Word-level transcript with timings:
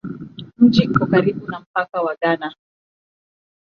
Mji 0.57 0.87
uko 0.87 1.03
karibu 1.11 1.47
na 1.51 1.59
mpaka 1.65 1.97
wa 2.05 2.13
Ghana. 2.21 2.49